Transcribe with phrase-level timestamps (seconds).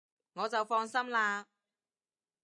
[0.33, 1.45] 我就放心喇